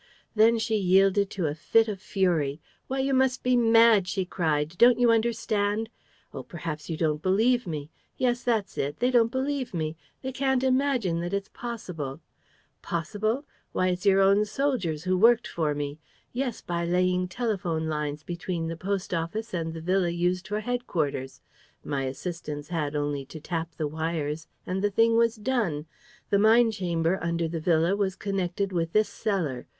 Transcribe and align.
Then 0.33 0.57
she 0.57 0.77
yielded 0.77 1.29
to 1.29 1.45
a 1.45 1.53
fit 1.53 1.87
of 1.87 2.01
fury: 2.01 2.59
"Why, 2.87 2.97
you 3.01 3.13
must 3.13 3.43
be 3.43 3.55
mad!" 3.55 4.07
she 4.07 4.25
cried. 4.25 4.75
"Don't 4.79 4.97
you 4.97 5.11
understand? 5.11 5.91
Oh, 6.33 6.41
perhaps 6.41 6.89
you 6.89 6.97
don't 6.97 7.21
believe 7.21 7.67
me? 7.67 7.91
Yes, 8.17 8.41
that's 8.43 8.79
it, 8.79 8.97
they 8.97 9.11
don't 9.11 9.31
believe 9.31 9.75
me! 9.75 9.95
They 10.23 10.31
can't 10.31 10.63
imagine 10.63 11.19
that 11.21 11.35
it's 11.35 11.51
possible! 11.53 12.19
Possible? 12.81 13.45
Why, 13.73 13.89
it's 13.89 14.03
your 14.03 14.21
own 14.21 14.43
soldiers 14.45 15.03
who 15.03 15.15
worked 15.19 15.45
for 15.47 15.75
me! 15.75 15.99
Yes, 16.33 16.61
by 16.61 16.83
laying 16.83 17.27
telephone 17.27 17.87
lines 17.87 18.23
between 18.23 18.69
the 18.69 18.75
post 18.75 19.13
office 19.13 19.53
and 19.53 19.71
the 19.71 19.81
villa 19.81 20.09
used 20.09 20.47
for 20.47 20.61
head 20.61 20.87
quarters! 20.87 21.41
My 21.83 22.05
assistants 22.05 22.69
had 22.69 22.95
only 22.95 23.23
to 23.25 23.39
tap 23.39 23.75
the 23.75 23.87
wires 23.87 24.47
and 24.65 24.81
the 24.81 24.89
thing 24.89 25.15
was 25.15 25.35
done: 25.35 25.85
the 26.31 26.39
mine 26.39 26.71
chamber 26.71 27.19
Under 27.21 27.47
the 27.47 27.59
villa 27.61 27.95
was 27.95 28.15
connected 28.15 28.71
with 28.71 28.93
this 28.93 29.07
cellar. 29.07 29.67